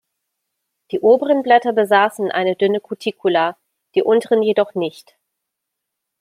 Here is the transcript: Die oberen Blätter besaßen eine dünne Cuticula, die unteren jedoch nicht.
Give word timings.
Die 0.89 0.99
oberen 0.99 1.43
Blätter 1.43 1.73
besaßen 1.73 2.31
eine 2.31 2.55
dünne 2.55 2.79
Cuticula, 2.79 3.55
die 3.93 4.01
unteren 4.01 4.41
jedoch 4.41 4.73
nicht. 4.73 5.15